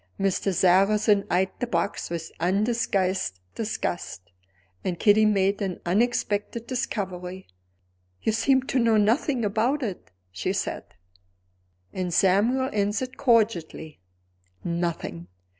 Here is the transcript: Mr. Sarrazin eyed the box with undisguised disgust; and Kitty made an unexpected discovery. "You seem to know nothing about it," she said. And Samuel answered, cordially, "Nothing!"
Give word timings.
Mr. 0.19 0.51
Sarrazin 0.51 1.27
eyed 1.29 1.51
the 1.59 1.67
box 1.67 2.09
with 2.09 2.31
undisguised 2.39 3.39
disgust; 3.53 4.31
and 4.83 4.97
Kitty 4.99 5.25
made 5.27 5.61
an 5.61 5.79
unexpected 5.85 6.65
discovery. 6.65 7.45
"You 8.23 8.31
seem 8.31 8.63
to 8.63 8.79
know 8.79 8.97
nothing 8.97 9.45
about 9.45 9.83
it," 9.83 10.09
she 10.31 10.53
said. 10.53 10.85
And 11.93 12.11
Samuel 12.11 12.71
answered, 12.73 13.15
cordially, 13.15 13.99
"Nothing!" 14.63 15.27